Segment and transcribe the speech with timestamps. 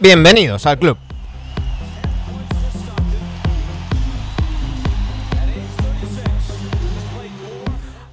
[0.00, 0.96] Bienvenidos al club.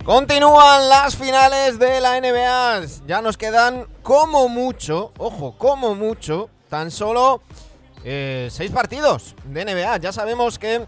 [0.03, 2.87] Continúan las finales de la NBA.
[3.05, 7.43] Ya nos quedan como mucho, ojo, como mucho, tan solo
[8.03, 9.97] eh, seis partidos de NBA.
[9.97, 10.87] Ya sabemos que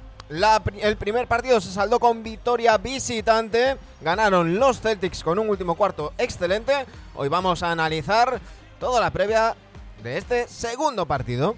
[0.81, 3.77] el primer partido se saldó con victoria visitante.
[4.01, 6.73] Ganaron los Celtics con un último cuarto excelente.
[7.13, 8.41] Hoy vamos a analizar
[8.79, 9.55] toda la previa
[10.03, 11.55] de este segundo partido.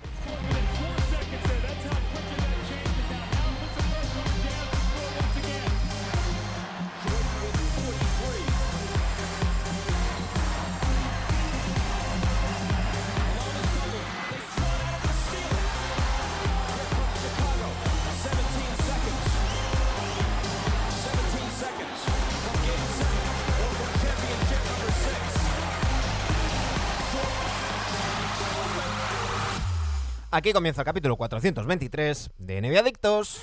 [30.31, 33.41] Aquí comienza el capítulo 423 de NBA Adictos.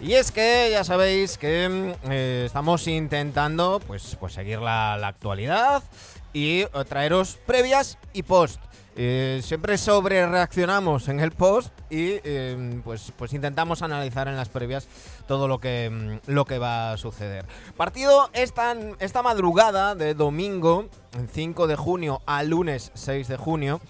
[0.00, 5.84] Y es que ya sabéis que mm, eh, estamos intentando pues, pues seguir la, actualidad
[6.32, 8.60] y eh, traeros previas y post.
[8.98, 14.48] Eh, siempre sobre reaccionamos en el post y eh, pues, pues intentamos analizar en las
[14.48, 14.88] previas
[15.28, 17.44] todo lo que, mm, lo que va a suceder.
[17.76, 20.88] Partido esta, esta madrugada de domingo
[21.30, 23.82] 5 de junio a lunes 6 de junio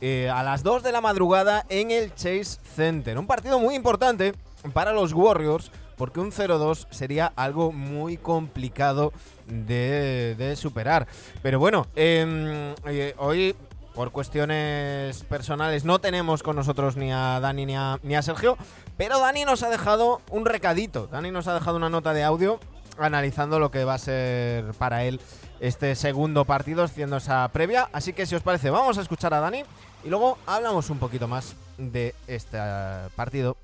[0.00, 3.18] eh, a las 2 de la madrugada en el Chase Center.
[3.18, 4.32] Un partido muy importante
[4.72, 9.12] para los Warriors porque un 0-2 sería algo muy complicado
[9.46, 11.06] de, de superar.
[11.42, 13.54] Pero bueno, em, eh, hoy
[13.94, 18.58] por cuestiones personales no tenemos con nosotros ni a Dani ni a, Sergio,
[18.96, 21.06] pero Dani nos ha dejado un recadito.
[21.06, 22.58] Dani nos ha dejado una nota de audio
[22.98, 25.20] analizando lo que va a ser para él
[25.60, 27.88] este segundo partido, haciendo esa previa.
[27.92, 29.62] Así que si os parece, vamos a escuchar a Dani
[30.04, 33.56] y luego hablamos un poquito más de este eh, partido,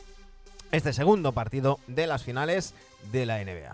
[0.71, 2.75] este segundo partido de las finales
[3.13, 3.73] de la NBA.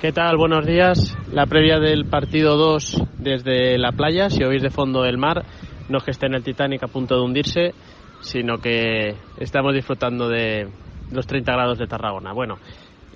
[0.00, 0.38] ¿Qué tal?
[0.38, 1.14] Buenos días.
[1.30, 4.30] La previa del partido 2 desde la playa.
[4.30, 5.44] Si oís de fondo el mar,
[5.90, 7.74] no es que esté en el Titanic a punto de hundirse,
[8.22, 10.70] sino que estamos disfrutando de
[11.12, 12.32] los 30 grados de Tarragona.
[12.32, 12.56] Bueno,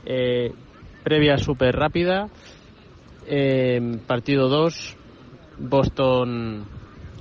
[0.04, 0.52] eh,
[1.02, 2.28] previa súper rápida.
[3.26, 4.96] Eh, partido 2,
[5.60, 6.66] Boston.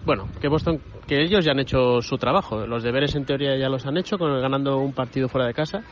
[0.06, 2.66] Bueno, que Boston, que ellos ya han hecho su trabajo.
[2.66, 5.84] Los deberes en teoría ya los han hecho, con ganando un partido fuera de casa.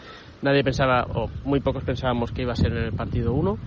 [0.42, 3.58] Nadie pensaba, o muy pocos pensábamos que iba a ser en el partido 1.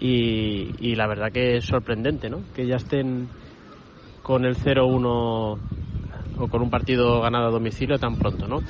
[0.00, 2.42] Y, y la verdad que es sorprendente, ¿no?
[2.54, 3.28] Que ya estén
[4.22, 5.58] con el 0-1
[6.38, 8.60] o con un partido ganado a domicilio tan pronto, ¿no?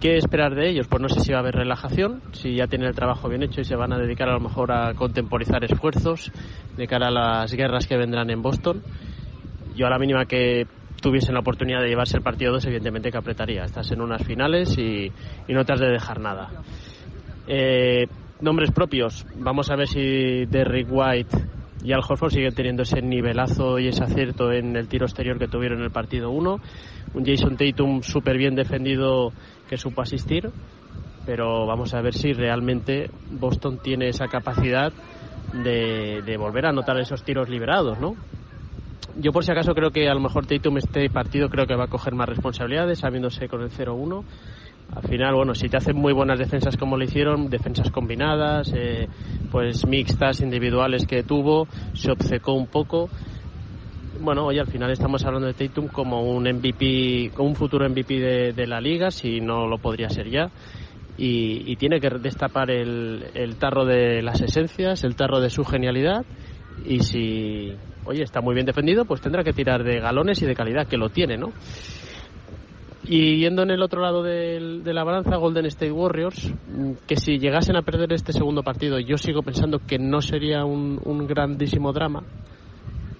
[0.00, 0.86] ¿Qué esperar de ellos?
[0.88, 3.60] Pues no sé si va a haber relajación, si ya tienen el trabajo bien hecho
[3.60, 6.32] y se van a dedicar a lo mejor a contemporizar esfuerzos
[6.74, 8.82] de cara a las guerras que vendrán en Boston.
[9.76, 10.66] Yo a la mínima que
[11.00, 13.64] tuviesen la oportunidad de llevarse el partido 2, evidentemente que apretaría.
[13.64, 15.10] Estás en unas finales y,
[15.48, 16.50] y no te has de dejar nada.
[17.46, 18.06] Eh,
[18.40, 19.26] nombres propios.
[19.36, 21.36] Vamos a ver si Derrick White
[21.82, 25.48] y Al Horford siguen teniendo ese nivelazo y ese acierto en el tiro exterior que
[25.48, 26.60] tuvieron en el partido 1.
[27.14, 29.32] Un Jason Tatum súper bien defendido
[29.68, 30.50] que supo asistir.
[31.26, 34.92] Pero vamos a ver si realmente Boston tiene esa capacidad
[35.52, 38.16] de, de volver a anotar esos tiros liberados, ¿no?
[39.20, 41.84] Yo por si acaso creo que a lo mejor Tatum este partido creo que va
[41.84, 44.24] a coger más responsabilidades, sabiéndose con el 0-1.
[44.96, 49.08] Al final, bueno, si te hacen muy buenas defensas como lo hicieron, defensas combinadas, eh,
[49.50, 53.10] pues mixtas, individuales que tuvo, se obcecó un poco.
[54.20, 58.14] Bueno, hoy al final estamos hablando de Tatum como un MVP, como un futuro MVP
[58.14, 60.50] de, de la liga, si no lo podría ser ya.
[61.18, 65.62] Y, y tiene que destapar el, el tarro de las esencias, el tarro de su
[65.62, 66.24] genialidad.
[66.84, 70.54] Y si, oye, está muy bien defendido, pues tendrá que tirar de galones y de
[70.54, 71.52] calidad, que lo tiene, ¿no?
[73.02, 77.16] Y yendo en el otro lado del- de la balanza, Golden State Warriors, mm, que
[77.16, 81.26] si llegasen a perder este segundo partido, yo sigo pensando que no sería un, un
[81.26, 82.22] grandísimo drama,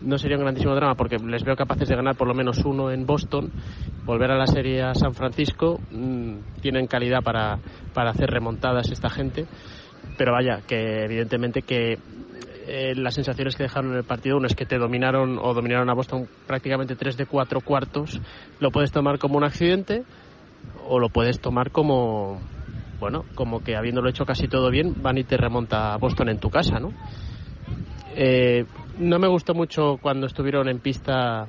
[0.01, 2.91] no sería un grandísimo drama porque les veo capaces de ganar por lo menos uno
[2.91, 3.51] en Boston,
[4.05, 7.59] volver a la serie a San Francisco, mm, tienen calidad para,
[7.95, 9.47] para hacer remontadas esta gente,
[10.17, 11.97] pero vaya, que evidentemente que
[12.73, 15.91] eh, las sensaciones que dejaron en el partido, uno es que te dominaron o dominaron
[15.91, 18.21] a Boston prácticamente tres de cuatro cuartos,
[18.61, 20.05] lo puedes tomar como un accidente
[20.87, 22.41] o lo puedes tomar como,
[23.01, 26.39] bueno, como que habiéndolo hecho casi todo bien, van y te remonta a Boston en
[26.39, 26.93] tu casa, ¿no?
[28.15, 28.65] Eh,
[28.99, 31.49] no me gustó mucho cuando estuvieron en pista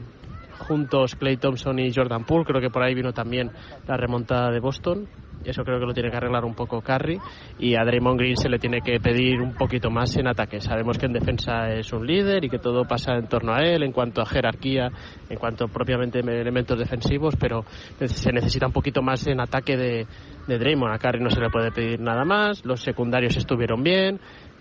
[0.61, 2.45] juntos Clay Thompson y Jordan Poole.
[2.45, 3.51] Creo que por ahí vino también
[3.87, 5.07] la remontada de Boston.
[5.43, 7.17] Eso creo que lo tiene que arreglar un poco Curry.
[7.59, 10.59] Y a Draymond Green se le tiene que pedir un poquito más en ataque.
[10.59, 13.83] Sabemos que en defensa es un líder y que todo pasa en torno a él
[13.83, 14.91] en cuanto a jerarquía,
[15.29, 17.65] en cuanto propiamente elementos defensivos, pero
[18.05, 20.05] se necesita un poquito más en ataque de,
[20.47, 20.93] de Draymond.
[20.93, 22.63] A Curry no se le puede pedir nada más.
[22.63, 24.19] Los secundarios estuvieron bien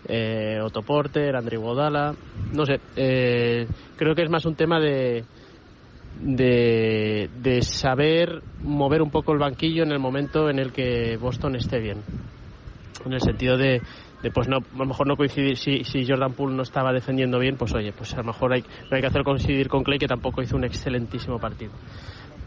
[0.08, 2.14] eh, Otto Porter, Andrew Godala,
[2.52, 3.66] no sé, eh,
[3.96, 5.24] creo que es más un tema de,
[6.20, 11.78] de, saber mover un poco el banquillo en el momento en el que Boston esté
[11.78, 11.98] bien.
[13.04, 13.80] En el sentido de,
[14.34, 17.56] pues no, a lo mejor no coincidir, si, si Jordan Poole no estaba defendiendo bien,
[17.56, 20.42] pues oye, pues a lo mejor hay, hay que hacer coincidir con Clay, que tampoco
[20.42, 21.72] hizo un excelentísimo partido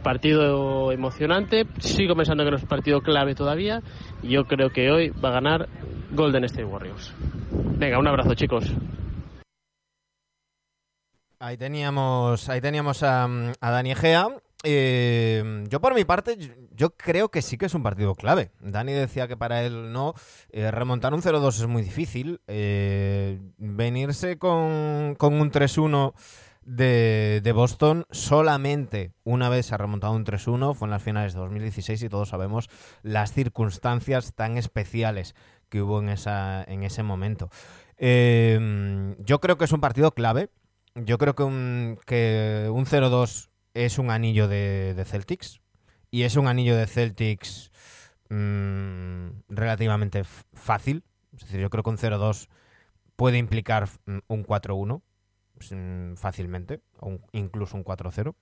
[0.03, 1.65] partido emocionante.
[1.79, 3.81] Sigo pensando que no es partido clave todavía.
[4.21, 5.69] Yo creo que hoy va a ganar
[6.11, 7.15] Golden State Warriors.
[7.79, 8.71] Venga, un abrazo, chicos.
[11.43, 14.29] Ahí teníamos, ahí teníamos a, a Dani Egea.
[14.63, 16.37] Eh, yo por mi parte,
[16.71, 18.51] yo creo que sí que es un partido clave.
[18.61, 20.13] Dani decía que para él no.
[20.51, 22.39] Eh, remontar un 0-2 es muy difícil.
[22.47, 26.13] Eh, venirse con, con un 3-1
[26.61, 31.33] de, de, Boston solamente una vez se ha remontado un 3-1, fue en las finales
[31.33, 32.69] de 2016 y todos sabemos
[33.01, 35.35] las circunstancias tan especiales
[35.67, 37.49] que hubo en, esa, en ese momento.
[37.97, 40.49] Eh, yo creo que es un partido clave.
[40.95, 45.61] Yo creo que un, que un 0-2 es un anillo de, de, Celtics.
[46.11, 47.71] Y es un anillo de Celtics
[48.29, 50.23] mmm, relativamente
[50.53, 51.03] fácil.
[51.33, 52.47] Es decir, yo creo que un 0-2
[53.15, 55.01] puede implicar mm, un 4-1
[55.71, 58.35] mm, fácilmente, o incluso un 4-0.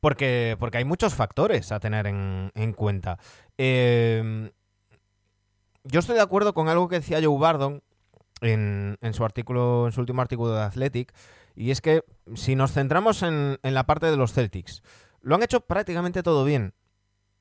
[0.00, 3.18] Porque, porque hay muchos factores a tener en, en cuenta.
[3.58, 4.50] Eh,
[5.84, 7.82] yo estoy de acuerdo con algo que decía Joe Bardon
[8.40, 11.12] en, en, su artículo, en su último artículo de Athletic,
[11.54, 12.04] y es que
[12.34, 14.82] si nos centramos en, en, la parte de los Celtics,
[15.20, 16.74] lo han hecho prácticamente todo bien.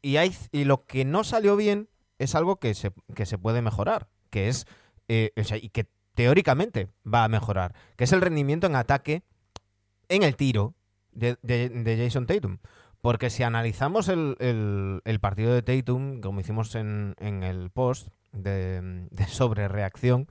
[0.02, 3.62] Y, hay, y lo que no salió bien es algo que se, que se puede
[3.62, 4.66] mejorar, que es,
[5.08, 9.24] eh, o sea, y que teóricamente va a mejorar, que es el rendimiento en ataque
[10.10, 10.74] en el tiro
[11.12, 11.38] de,
[11.98, 12.58] Jason Tatum.
[13.02, 18.10] Porque si analizamos el, el, el, partido de Tatum, como hicimos en, en el post,
[18.34, 20.28] de, de sobrereacción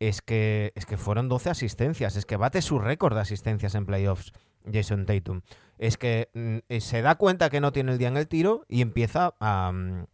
[0.00, 3.86] es que, es que fueron 12 asistencias, es que bate su récord de asistencias en
[3.86, 4.32] playoffs
[4.70, 5.42] Jason Tatum.
[5.78, 8.82] Es que mm, se da cuenta que no tiene el día en el tiro y
[8.82, 10.06] empieza a, mm,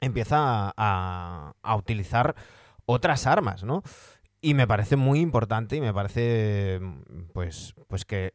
[0.00, 2.34] empieza a, a, utilizar
[2.86, 3.82] otras armas, ¿no?
[4.40, 6.80] Y me parece muy importante y me parece
[7.34, 8.34] pues, pues que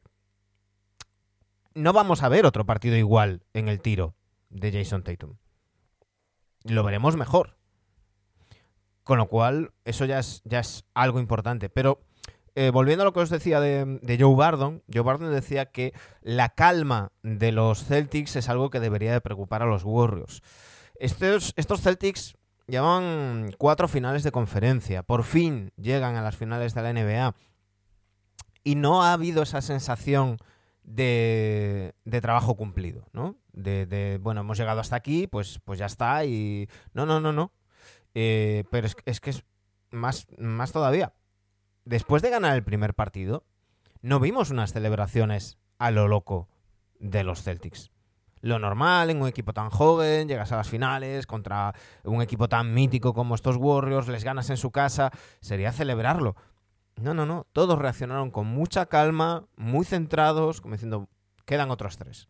[1.73, 4.15] no vamos a ver otro partido igual en el tiro
[4.49, 5.35] de Jason Tatum
[6.73, 7.56] lo veremos mejor.
[9.07, 11.69] Con lo cual, eso ya es, ya es algo importante.
[11.69, 12.01] Pero
[12.55, 15.93] eh, volviendo a lo que os decía de, de, Joe Bardon, Joe Bardon decía que
[16.21, 20.41] la calma de los Celtics es algo que debería de preocupar a los Warriors.
[20.99, 22.35] Estos, estos Celtics
[22.67, 25.03] llevan cuatro finales de conferencia.
[25.03, 27.33] Por fin llegan a las finales de la NBA.
[28.65, 30.37] Y no ha habido esa sensación
[30.83, 33.37] de, de trabajo cumplido, ¿no?
[33.53, 36.67] De, de, bueno, hemos llegado hasta aquí, pues, pues ya está y...
[36.91, 37.53] No, no, no, no.
[38.19, 39.45] Eh, pero es, es, que es
[39.91, 41.13] más, más todavía.
[41.85, 43.45] Después de ganar el primer partido,
[44.01, 46.49] no vimos unas celebraciones a lo loco
[46.99, 47.91] de los Celtics.
[48.41, 52.73] Lo normal en un equipo tan joven, llegas a las finales contra un equipo tan
[52.73, 56.35] mítico como estos Warriors, les ganas en su casa, sería celebrarlo.
[56.95, 57.45] No, no, no.
[57.53, 61.07] Todos reaccionaron con mucha calma, muy centrados, como diciendo,
[61.45, 62.29] quedan otros tres.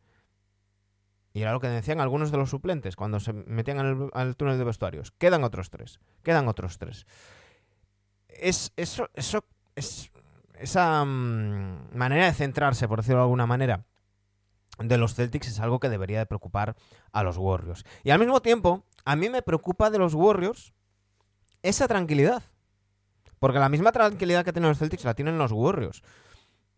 [1.37, 4.63] Y era lo que decían algunos de los suplentes cuando se metían al, túnel de
[4.63, 5.11] vestuarios.
[5.19, 5.99] Quedan otros tres.
[6.23, 7.05] Quedan otros tres.
[8.27, 10.09] Es eso, eso, es
[10.55, 13.85] esa um, manera de centrarse, por decirlo de alguna manera,
[14.79, 16.75] de los Celtics es algo que debería de preocupar
[17.11, 17.85] a los Warriors.
[18.03, 20.73] Y al mismo tiempo, a mí me preocupa de los Warriors
[21.61, 22.41] esa tranquilidad.
[23.37, 26.01] Porque la misma tranquilidad que tienen los Celtics la tienen los Warriors.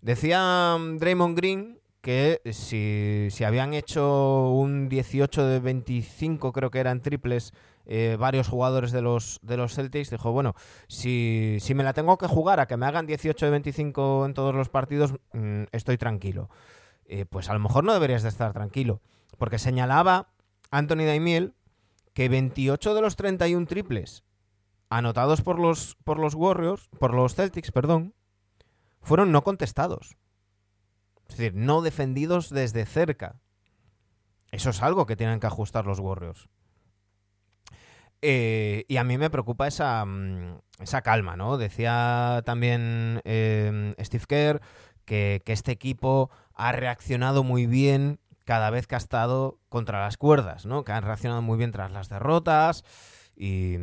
[0.01, 6.79] Decía Draymond Green que que si, si habían hecho un 18 de 25, creo que
[6.79, 7.53] eran triples,
[7.86, 10.56] eh, varios jugadores de los, de los Celtics, dijo, bueno,
[10.88, 14.34] si, si me la tengo que jugar a que me hagan 18 de 25 en
[14.34, 16.50] todos los partidos, mm, estoy tranquilo.
[17.06, 19.01] Eh, pues a lo mejor no deberías de estar tranquilo,
[19.38, 20.29] porque señalaba
[20.72, 21.56] Anthony Daimiel
[22.13, 24.24] que 28 de los 31 triples
[24.89, 28.13] anotados por los, por los Warriors, por los Celtics, perdón,
[29.01, 30.18] fueron no contestados.
[31.29, 33.39] Es decir, no defendidos desde cerca.
[34.51, 36.50] Eso es algo que tienen que ajustar los Warriors.
[38.21, 41.57] Eh, y a mí me preocupa esa, mm, esa calma, ¿no?
[41.57, 44.62] Decía también eh, Steve Kerr
[45.05, 50.17] que, que, este equipo ha reaccionado muy bien cada vez que ha estado contra las
[50.17, 50.83] cuerdas, ¿no?
[50.83, 52.83] Que han reaccionado muy bien tras las derrotas
[53.38, 53.75] y,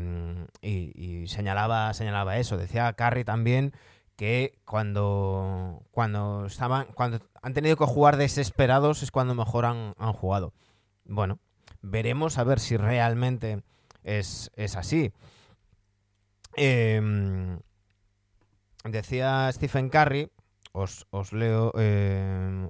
[0.61, 2.59] y, y señalaba, señalaba eso.
[2.59, 3.73] Decía Curry también
[4.17, 10.13] que cuando, cuando estaban, cuando han tenido que jugar desesperados es cuando mejor han, han
[10.13, 10.53] jugado.
[11.05, 11.39] Bueno,
[11.83, 13.63] veremos a ver si realmente
[14.03, 15.13] es, es así.
[16.57, 17.59] Eh,
[18.85, 20.31] decía Stephen Curry,
[20.73, 21.73] os, os leo.
[21.77, 22.69] Eh,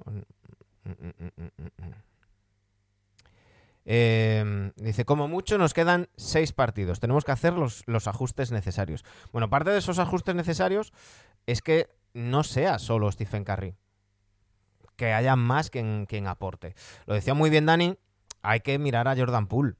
[3.85, 6.99] eh, dice, como mucho nos quedan seis partidos.
[6.99, 9.05] Tenemos que hacer los, los, ajustes necesarios.
[9.31, 10.91] Bueno, parte de esos ajustes necesarios
[11.47, 13.75] es que no sea solo Stephen Curry.
[14.95, 16.75] Que haya más quien, quien aporte.
[17.05, 17.97] Lo decía muy bien Dani,
[18.41, 19.75] hay que mirar a Jordan Poole.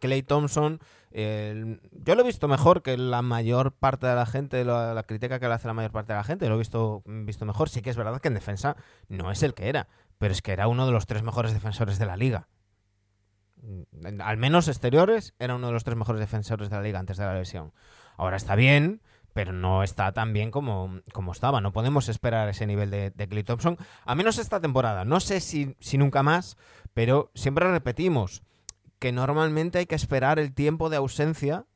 [0.00, 0.80] Clay Thompson,
[1.12, 5.38] yo lo he visto mejor que la mayor parte de la gente, la, la, crítica
[5.38, 7.68] que le hace la mayor parte de la gente, lo he visto, visto mejor.
[7.68, 8.76] Sí que es verdad que en defensa
[9.08, 11.98] no es el que era, pero es que era uno de los tres mejores defensores
[11.98, 12.48] de la liga.
[14.20, 17.24] Al menos exteriores, era uno de los tres mejores defensores de la liga antes de
[17.24, 17.72] la lesión.
[18.16, 19.00] Ahora está bien,
[19.38, 21.60] pero no está tan bien como, como estaba.
[21.60, 25.04] No podemos esperar ese nivel de, Clay Thompson, a menos esta temporada.
[25.04, 26.56] No sé si, si nunca más,
[26.92, 28.42] pero siempre repetimos
[28.98, 31.66] que normalmente hay que esperar el tiempo de ausencia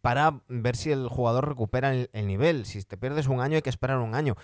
[0.00, 2.66] para ver si el jugador recupera el, el, nivel.
[2.66, 4.36] Si te pierdes un año, hay que esperar un año.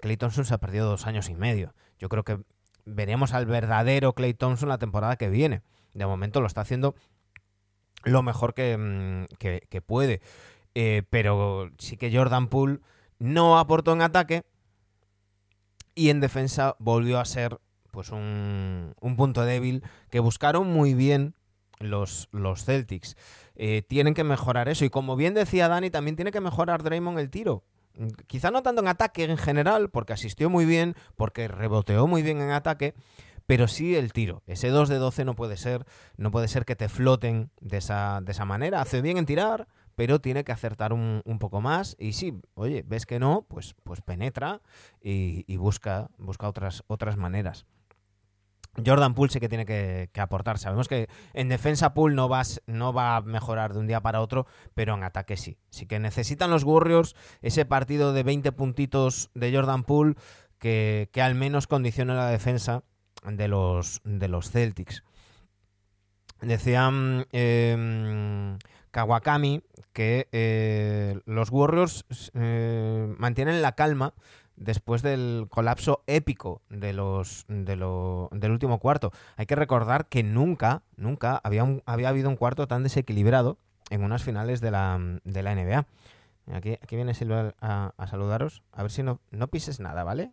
[0.00, 1.74] Clay Thompson se ha perdido dos años y medio.
[1.98, 2.40] Yo creo que
[2.86, 5.60] veremos al verdadero Clay Thompson la temporada que viene.
[5.92, 6.94] De momento lo está haciendo
[8.04, 10.22] lo mejor que, mm, que puede.
[10.78, 12.80] Eh, pero sí que Jordan Poole
[13.18, 14.44] no aportó en ataque
[15.94, 17.58] y en defensa volvió a ser
[17.90, 21.34] pues un, un punto débil que buscaron muy bien
[21.78, 23.16] los, los Celtics.
[23.54, 24.84] Eh, tienen que mejorar eso.
[24.84, 27.64] Y como bien decía Dani, también tiene que mejorar Draymond el tiro.
[28.26, 32.42] Quizá no tanto en ataque en general, porque asistió muy bien, porque reboteó muy bien
[32.42, 32.92] en ataque,
[33.46, 34.42] pero sí el tiro.
[34.46, 35.86] Ese 2 de 12 no puede ser,
[36.18, 38.82] no puede ser que te floten de esa, de esa manera.
[38.82, 41.96] Hace bien en tirar, pero tiene que acertar un, un, poco más.
[41.98, 44.60] Y si, oye, ves que no, pues, pues penetra
[45.02, 47.66] y, busca, busca otras, otras maneras.
[48.84, 50.58] Jordan Poole sí que tiene que, aportar.
[50.58, 54.20] Sabemos que en defensa Poole no va, no va a mejorar de un día para
[54.20, 55.56] otro, pero en ataque sí.
[55.72, 60.14] Así que necesitan los Warriors ese partido de 20 puntitos de Jordan Poole
[60.58, 62.84] que, que al menos condicione la defensa
[63.24, 65.02] de los, de los Celtics.
[66.42, 68.58] Decían eh,
[68.96, 69.62] Kawakami
[69.92, 74.14] que eh, los Warriors eh, mantienen la calma
[74.56, 79.12] después del colapso épico de los, de lo, del último cuarto.
[79.36, 83.58] Hay que recordar que nunca, nunca había, habido un cuarto tan desequilibrado
[83.90, 85.86] en unas finales de la, de la NBA.
[86.54, 88.62] Aquí, viene Silva a, saludaros.
[88.72, 90.32] A ver si no, no pises nada, ¿vale?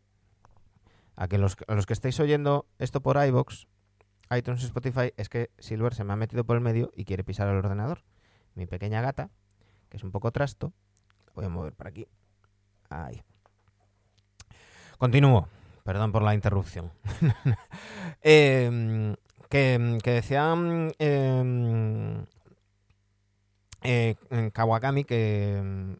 [1.18, 3.68] A que los, a los que estáis oyendo esto por iBox,
[4.32, 7.26] iTunes y Spotify, es que Silver se me ha metido por el medio y quiere
[7.26, 8.04] pisar el ordenador.
[8.56, 9.30] Mi pequeña gata,
[9.90, 10.74] que es un poco trasto,
[11.36, 12.08] voy a mover para aquí.
[12.90, 13.22] Ahí.
[14.98, 15.48] Continúo.
[15.84, 16.92] Perdón por la interrupción.
[18.22, 19.16] eh,
[19.50, 20.56] que, que, decía
[20.98, 22.46] eh,
[23.84, 24.16] eh,
[24.54, 25.98] Kawakami que,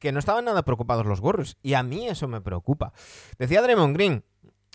[0.00, 1.56] que no estaban nada preocupados los Warriors.
[1.62, 2.92] Y a mí eso me preocupa.
[3.38, 4.24] Decía Draymond Green,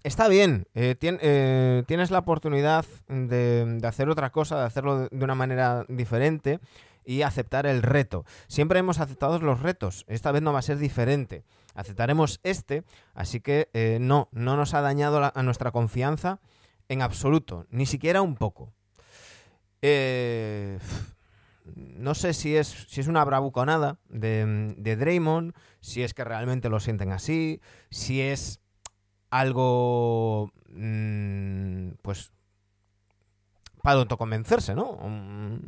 [0.08, 5.36] está bien, eh, eh, tienes la oportunidad de, hacer otra cosa, de hacerlo de, una
[5.36, 6.60] manera diferente
[7.06, 8.26] y aceptar el reto.
[8.48, 11.44] Siempre hemos aceptado los retos, esta vez no va a ser diferente.
[11.76, 12.84] Aceptaremos este,
[13.14, 16.40] así que eh, no, no nos ha dañado a nuestra confianza
[16.90, 18.74] en absoluto, ni siquiera un poco.
[21.76, 26.70] No sé si es, si es una bravuconada de, de Draymond, si es que realmente
[26.70, 28.62] lo sienten así, si es
[29.30, 32.32] algo mmm, pues
[33.84, 34.98] para autoconvencerse, ¿no?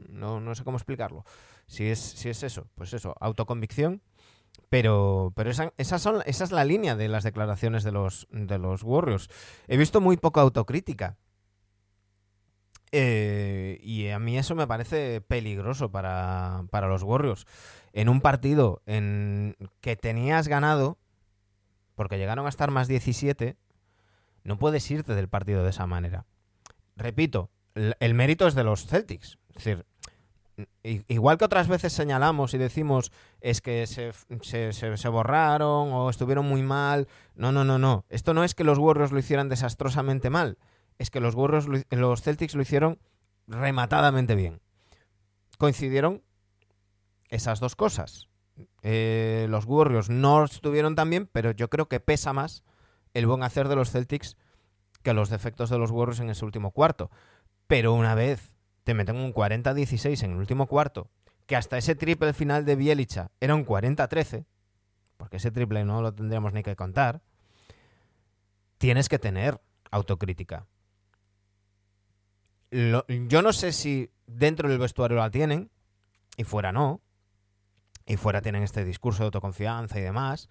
[0.09, 1.23] No, no sé cómo explicarlo.
[1.67, 4.01] Si es, si es eso, pues eso, autoconvicción
[4.69, 8.57] Pero, pero esa, esas son, esa es la línea de las declaraciones de los, de
[8.57, 9.29] los Warriors.
[9.67, 11.17] He visto muy poca autocrítica.
[12.91, 17.45] Eh, y a mí eso me parece peligroso para, para los Warriors.
[17.93, 20.97] En un partido en que tenías ganado,
[21.99, 23.57] porque llegaron a estar más 17,
[24.45, 26.25] no puedes irte del partido de esa manera.
[26.95, 29.37] Repito, el, mérito es de los Celtics.
[29.49, 29.85] Es decir,
[31.09, 36.63] igual que otras veces señalamos y decimos es que se, se- borraron o estuvieron muy
[36.63, 37.09] mal.
[37.35, 38.05] No, no, no, no.
[38.07, 40.57] Esto no es que los Warriors lo hicieran desastrosamente mal.
[40.99, 42.97] Es que los Warriors, los Celtics lo hicieron
[43.45, 44.61] rematadamente bien.
[45.57, 46.23] Coincidieron
[47.27, 48.28] esas dos cosas.
[48.81, 52.63] Eh, los Warriors no estuvieron tan bien, pero yo creo que pesa más
[53.13, 54.37] el buen hacer de los Celtics
[55.03, 57.09] que los defectos de los Warriors en ese último cuarto.
[57.67, 61.09] Pero una vez te meten un 40-16 en el último cuarto,
[61.45, 64.45] que hasta ese triple final de Bielicha era un 40-13,
[65.17, 67.21] porque ese triple no lo tendríamos ni que contar,
[68.77, 70.65] tienes que tener autocrítica.
[72.71, 75.71] Yo no sé si dentro del vestuario la tienen,
[76.37, 77.01] y fuera no,
[78.09, 80.49] y fuera tienen este discurso de autoconfianza y demás,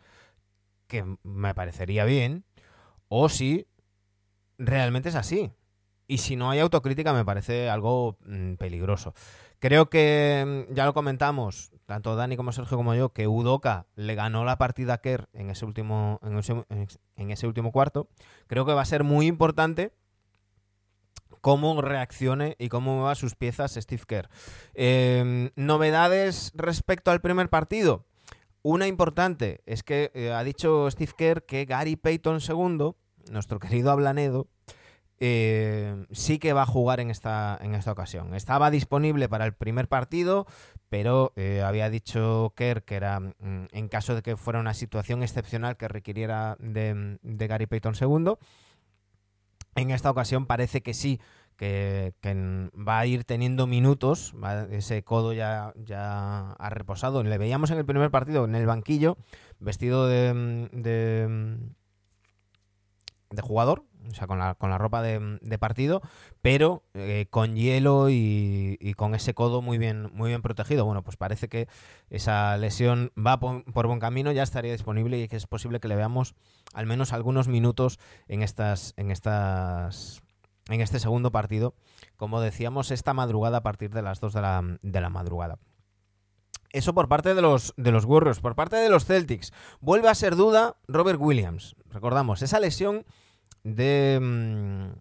[0.86, 2.44] que me parecería bien,
[3.08, 3.66] o si
[4.58, 5.52] realmente es así.
[6.06, 9.12] Y si no hay autocrítica me parece algo mm, peligroso.
[9.58, 14.14] Creo que mm, ya lo comentamos, tanto Dani como Sergio como yo, que Udoka le
[14.14, 16.64] ganó la partida a Kerr en ese último, en ese,
[17.16, 18.08] en ese último cuarto.
[18.46, 19.92] Creo que va a ser muy importante
[21.40, 24.28] cómo reaccione y cómo mueva sus piezas Steve Kerr.
[24.74, 28.04] Eh, novedades respecto al primer partido.
[28.62, 32.92] Una importante es que eh, ha dicho Steve Kerr que Gary Payton II,
[33.30, 34.48] nuestro querido Ablanedo,
[35.20, 38.34] eh, sí que va a jugar en esta, en esta ocasión.
[38.34, 40.46] Estaba disponible para el primer partido,
[40.88, 45.22] pero eh, había dicho Kerr que era mm, en caso de que fuera una situación
[45.22, 48.34] excepcional que requiriera de, de Gary Payton II.
[49.78, 51.20] En esta ocasión parece que sí,
[51.56, 52.12] que,
[52.74, 54.34] va a ir teniendo minutos,
[54.70, 55.72] ese codo ya,
[56.58, 57.22] ha reposado.
[57.22, 59.18] Le veíamos en el primer partido en el banquillo,
[59.60, 60.78] vestido de, mm,
[61.28, 61.74] mm,
[63.30, 66.02] de jugador, o sea, con la, con la ropa de, partido,
[66.40, 70.84] pero eh, con hielo y, y con ese codo muy bien, muy bien protegido.
[70.84, 71.68] Bueno, pues parece que
[72.10, 75.88] esa lesión va por, por buen camino, ya estaría disponible y que es posible que
[75.88, 76.34] le veamos
[76.74, 80.22] al menos algunos minutos en estas, en estas,
[80.68, 81.74] en este segundo partido,
[82.16, 85.58] como decíamos, esta madrugada a partir de las 2 de la, de la madrugada.
[86.70, 88.40] Eso por parte de los, de los Warriors.
[88.40, 91.76] Por parte de los Celtics, vuelve a ser duda Robert Williams.
[91.86, 93.06] Recordamos, esa lesión
[93.64, 94.92] de, mm,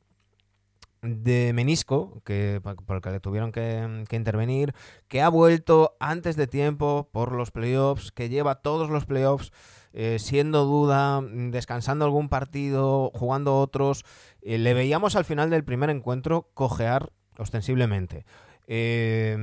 [1.01, 4.73] de menisco, que, por el que tuvieron que, intervenir,
[5.07, 9.51] que ha vuelto antes de tiempo por los playoffs, que lleva todos los playoffs
[9.93, 14.03] eh, siendo duda, mm, descansando algún partido, jugando otros.
[14.41, 18.25] Eh, le veíamos al final del primer encuentro cojear ostensiblemente.
[18.67, 19.37] Eh,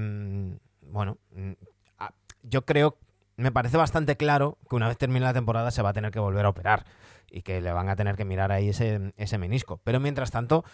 [0.83, 1.53] bueno, mm,
[1.98, 2.98] a- yo creo,
[3.36, 6.20] me parece bastante claro que una vez termine la temporada se va a tener que
[6.20, 6.84] volver a operar
[7.30, 9.80] y que le van a tener que mirar ahí ese, ese menisco.
[9.84, 10.64] Pero mientras tanto,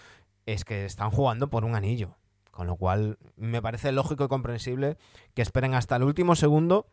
[0.47, 2.17] es que están jugando por un anillo.
[2.51, 4.99] Con lo cual, me parece lógico y comprensible
[5.35, 6.87] que esperen hasta el último segundo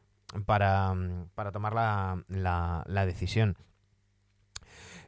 [0.45, 3.57] para, mm, para tomar la, la- la decisión.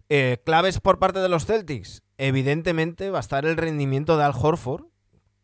[0.10, 2.02] Eh, claves por parte de los Celtics.
[2.18, 4.86] Evidentemente va a estar el rendimiento de Al Horford,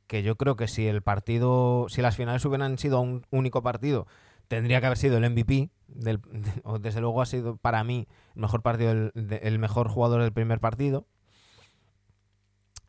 [0.07, 4.07] que yo creo que si el partido, si las finales hubieran sido un único partido,
[4.47, 5.69] tendría que haber sido el MVP.
[5.87, 6.19] Del,
[6.63, 10.59] o desde luego ha sido para mí el mejor partido, el mejor jugador del primer
[10.59, 11.07] partido.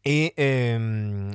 [0.06, 0.78] Y eh,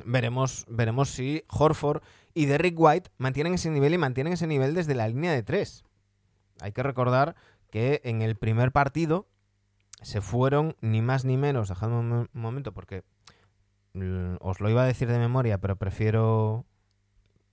[0.06, 2.02] veremos, veremos si Horford
[2.34, 5.84] y Derrick White mantienen ese nivel y mantienen ese nivel desde la línea de tres.
[6.62, 7.36] Hay que recordar
[7.70, 9.28] que en el primer partido
[10.02, 13.04] se fueron ni más ni menos, dejadme un momento porque
[13.94, 16.66] mm, os lo iba a decir de memoria, pero prefiero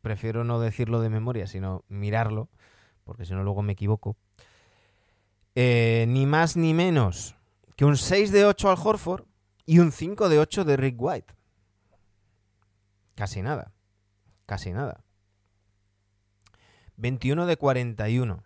[0.00, 2.48] prefiero no decirlo de memoria, sino mirarlo,
[3.04, 4.16] porque si no luego me equivoco.
[5.54, 7.36] Eh, ni más ni menos
[7.76, 9.24] que un 6 de 8 al Horford
[9.66, 11.34] y un 5 de 8 de Rick White.
[13.14, 13.72] Casi nada.
[14.46, 15.04] Casi nada.
[16.96, 18.44] 21 de 41.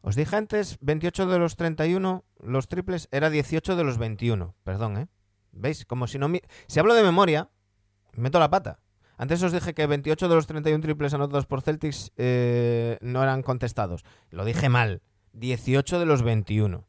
[0.00, 4.54] Os dije antes, 28 de los 31, los triples, era 18 de los 21.
[4.62, 5.08] Perdón, ¿eh?
[5.50, 5.84] ¿Veis?
[5.84, 6.30] Como si no...
[6.68, 7.50] Si hablo de memoria,
[8.16, 8.80] meto la pata.
[9.18, 13.42] Antes os dije que 28 de los 31 triples anotados por Celtics eh, no eran
[13.42, 14.04] contestados.
[14.30, 15.02] Lo dije mal.
[15.32, 16.86] 18 de los 21.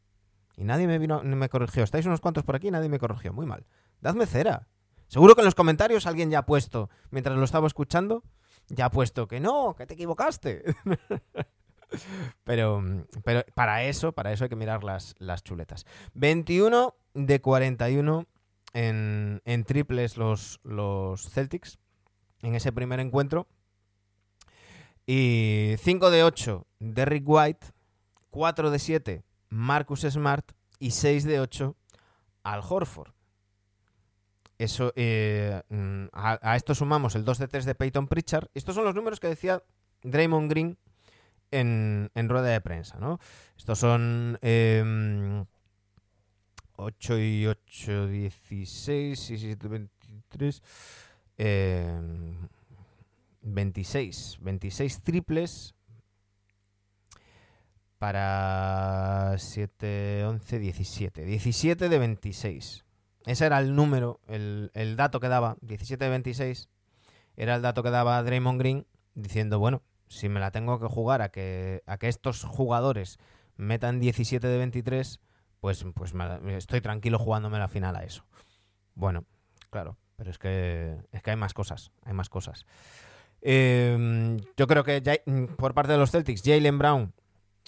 [0.57, 1.83] Y nadie me vino, me corrigió.
[1.83, 3.31] Estáis unos cuantos por aquí y nadie me corrigió.
[3.31, 3.65] Muy mal.
[4.01, 4.67] Dadme cera.
[5.07, 8.23] Seguro que en los comentarios alguien ya ha puesto, mientras lo estaba escuchando,
[8.67, 10.63] ya ha puesto que no, que te equivocaste.
[12.43, 12.83] pero,
[13.23, 15.85] pero para eso, para eso hay que mirar las, las chuletas.
[16.13, 18.27] 21 de 41
[18.73, 21.79] en, en triples los, los Celtics
[22.41, 23.47] en ese primer encuentro.
[25.05, 27.67] Y 5 de 8 Derrick White,
[28.29, 31.75] 4 de 7 Marcus Smart y 6 de 8
[32.43, 33.13] Al Horford.
[34.57, 38.49] Eso, eh, mm, a, a, esto sumamos el 2 de 3 de Peyton Pritchard.
[38.53, 39.63] Estos son los números que decía
[40.03, 40.77] Draymond Green
[41.51, 43.19] en, en rueda de prensa, ¿no?
[43.55, 45.45] Estos son eh,
[46.77, 50.63] 8 y 8, 16, y 7, 23,
[51.37, 51.99] eh,
[53.41, 55.75] 26, 26 triples
[57.97, 61.25] para 7, 11, 17.
[61.25, 62.85] 17 de 26.
[63.25, 66.69] Ese era el número, el, el, dato que daba, 17 de 26,
[67.35, 68.85] era el dato que daba Draymond Green
[69.15, 73.17] diciendo, bueno, si me la tengo que jugar a que, a que estos jugadores
[73.57, 75.19] metan 17 de 23,
[75.59, 78.23] pues, pues me, estoy tranquilo jugándome la final a eso.
[78.95, 79.25] Bueno,
[79.69, 82.65] claro, pero es que, es que hay más cosas, hay más cosas.
[83.41, 85.15] Eh, yo creo que ya,
[85.57, 87.13] por parte de los Celtics, Jalen Brown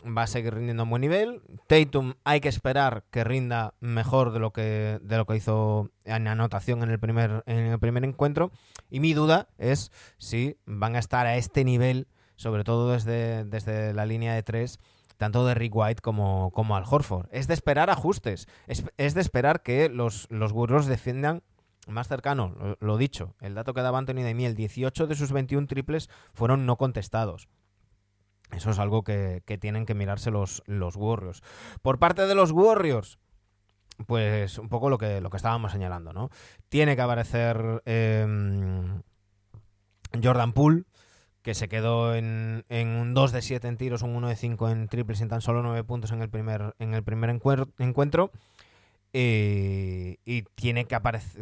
[0.05, 1.41] va a seguir rindiendo a un buen nivel.
[1.67, 6.27] Tatum hay que esperar que rinda mejor de lo que, de lo que hizo en
[6.27, 8.51] anotación en el, primer, en el primer encuentro.
[8.89, 13.93] Y mi duda es si van a estar a este nivel, sobre todo desde, desde
[13.93, 14.79] la línea de tres,
[15.19, 17.27] tanto de Rick White como, como al Horford.
[17.31, 21.43] Es de esperar ajustes, es, es de esperar que los, los Warriors defiendan
[21.87, 25.67] más cercano, lo, dicho, el dato que daba Anthony de Miel, 18 de sus 21
[25.67, 27.49] triples fueron no contestados.
[28.51, 31.41] Eso es algo que, que tienen que mirarse los, Warriors.
[31.81, 33.19] Por parte de los Warriors,
[34.07, 36.29] pues un poco lo que, lo que estábamos señalando, ¿no?
[36.69, 38.25] Tiene que aparecer eh,
[40.23, 40.85] Jordan Poole,
[41.49, 44.69] que se quedó en, en, un 2 de 7 en tiros, un 1 de 5
[44.69, 48.31] en triples, sin tan solo 9 puntos en el primer, en el primer encuentro.
[49.13, 50.95] Eh, y tiene que,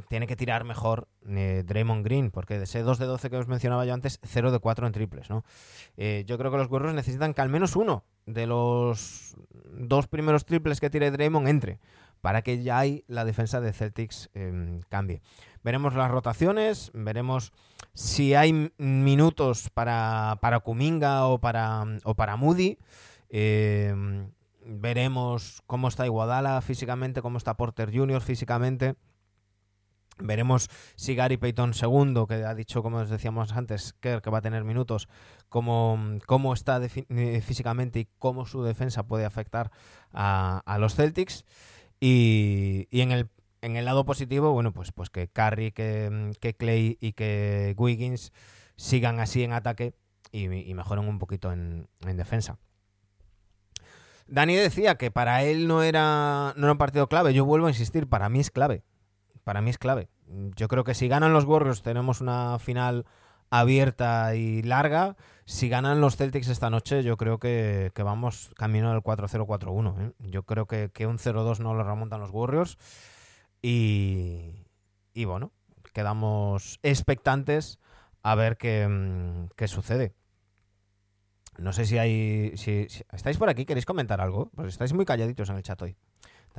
[0.07, 3.49] tiene que tirar mejor eh, Draymond Green, porque de ese 2 de 12 que os
[3.49, 5.29] mencionaba yo antes, 0 de 4 en triples.
[5.29, 5.43] ¿no?
[5.97, 9.35] Eh, yo creo que los Warriors necesitan que al menos uno de los
[9.77, 11.79] dos primeros triples que tire Draymond entre,
[12.21, 15.21] para que ya hay la defensa de Celtics eh, cambie.
[15.63, 17.51] Veremos las rotaciones, veremos
[17.93, 22.77] si hay minutos para, para Kuminga o para, o para Moody.
[23.29, 23.93] Eh,
[24.67, 28.21] veremos cómo está Iguadala físicamente, cómo está Porter Jr.
[28.21, 28.95] físicamente.
[30.19, 34.41] Veremos si Gary Payton II, que ha dicho, como os decíamos antes, que, va a
[34.41, 35.07] tener minutos,
[35.47, 39.71] cómo, cómo está físicamente y cómo su defensa puede afectar
[40.11, 41.45] a, a los Celtics.
[41.99, 43.29] Y, y, en, el,
[43.61, 48.31] en el lado positivo, bueno, pues, pues que Curry, que, que Clay y que Wiggins
[48.75, 49.93] sigan así en ataque
[50.31, 52.59] y, mejoren un poquito en, en defensa.
[54.27, 57.33] Dani decía que para él no era, no era un partido clave.
[57.33, 58.83] Yo vuelvo a insistir, para mí es clave.
[59.43, 60.09] Para mí es clave.
[60.55, 63.05] Yo creo que si ganan los Warriors tenemos una final
[63.49, 65.15] abierta y larga.
[65.45, 70.01] Si ganan los Celtics esta noche, yo creo que, que vamos camino del 4-0-4-1.
[70.01, 70.13] ¿eh?
[70.19, 72.77] Yo creo que, que un 0-2 no lo remontan los Warriors.
[73.61, 74.65] Y,
[75.13, 75.51] y bueno,
[75.93, 77.79] quedamos expectantes
[78.23, 80.13] a ver qué, qué sucede.
[81.57, 82.53] No sé si hay.
[82.55, 83.65] Si, si, ¿Estáis por aquí?
[83.65, 84.51] ¿Queréis comentar algo?
[84.55, 85.97] Pues estáis muy calladitos en el chat hoy.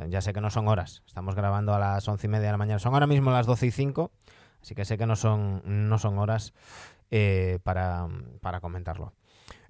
[0.09, 1.03] Ya sé que no son horas.
[1.07, 2.79] Estamos grabando a las once y media de la mañana.
[2.79, 4.13] Son ahora mismo las doce y cinco.
[4.63, 6.53] Así que sé que no son, no son horas
[7.11, 8.09] eh, para,
[8.41, 9.13] para, comentarlo.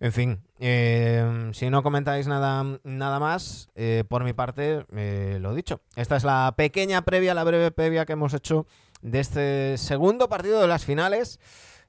[0.00, 5.54] En fin, eh, si no comentáis nada, nada más, eh, por mi parte, eh, lo
[5.54, 5.80] dicho.
[5.96, 8.66] Esta es la pequeña previa, la breve previa que hemos hecho
[9.02, 11.40] de este segundo partido de las finales.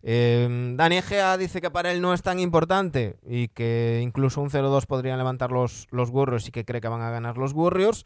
[0.01, 4.49] Eh, Dani Egea dice que para él no es tan importante y que incluso un
[4.49, 8.05] 0-2 podrían levantar los, los Warriors y que cree que van a ganar los Warriors.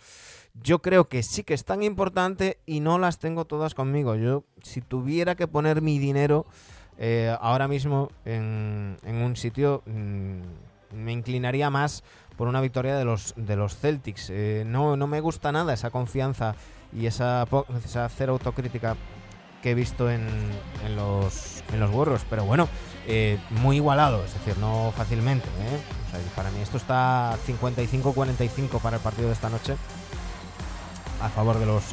[0.56, 4.16] Yo creo que sí que es tan importante y no las tengo todas conmigo.
[4.16, 6.46] Yo, si tuviera que poner mi dinero
[6.98, 10.42] eh, ahora mismo en, en un sitio, mmm,
[10.94, 12.04] me inclinaría más
[12.38, 14.30] por una victoria de los, de los Celtics.
[14.30, 16.56] Eh, no, no me gusta nada esa confianza
[16.92, 17.48] y esa,
[17.84, 18.96] esa cero autocrítica
[19.62, 20.28] que he visto en,
[20.86, 22.26] en, los, en los Warriors.
[22.30, 22.68] Pero bueno,
[23.08, 25.48] eh, muy igualado, es decir, no fácilmente.
[25.48, 29.76] O para mí esto está 55-45 para el partido de esta noche
[31.22, 31.84] a favor de los,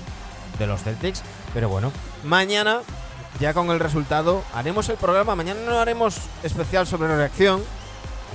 [0.58, 1.22] de los Celtics.
[1.54, 1.92] Pero bueno,
[2.24, 2.80] mañana,
[3.40, 5.34] ya con el resultado, haremos el programa.
[5.34, 7.62] Mañana no haremos especial sobre la reacción,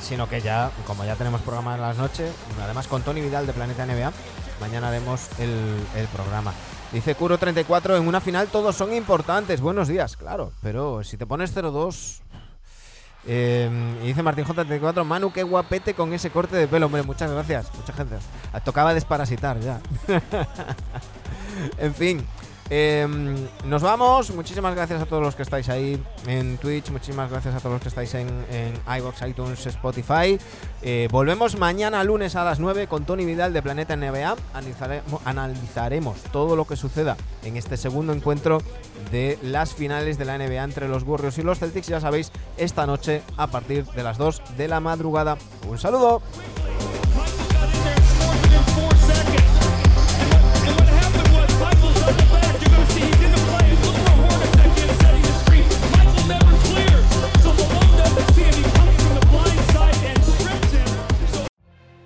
[0.02, 3.54] sino que ya, como ya tenemos programa en las noches, además con Tony Vidal de
[3.54, 4.12] Planeta NBA,
[4.60, 6.54] mañana haremos el, programa.
[6.92, 9.62] Dice Curo34, en una final todos son importantes.
[9.62, 12.22] Buenos días, claro, pero si te pones 0-2,
[13.28, 13.68] Eh,
[14.04, 17.72] y dice Martín J34, Manu, qué guapete con ese corte de pelo, hombre, muchas gracias,
[17.76, 18.18] mucha gente.
[18.54, 19.82] Ah, Tocaba desparasitar ya.
[21.80, 22.24] en fin.
[22.70, 23.08] Eh,
[23.66, 24.32] nos vamos.
[24.32, 26.90] Muchísimas gracias a todos los que estáis ahí en Twitch.
[26.90, 28.74] Muchísimas gracias a todos los que estáis en, en
[29.28, 30.40] iTunes, Spotify.
[30.82, 34.36] Eh, volvemos mañana lunes a las 9 con Tony Vidal de Planeta NBA.
[34.54, 38.60] Analizaremos, analizaremos todo lo que suceda en este segundo encuentro
[39.12, 41.88] de las finales de la NBA entre los Warriors y los Celtics.
[41.88, 45.38] Ya sabéis, esta noche a partir de las 2 de la madrugada.
[45.70, 46.22] Un saludo.